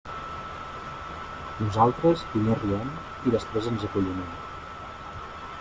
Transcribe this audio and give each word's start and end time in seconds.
Nosaltres, 1.65 2.25
primer 2.33 2.57
riem 2.63 2.91
i 3.29 3.37
després 3.37 3.71
ens 3.73 3.89
acollonim. 3.89 4.37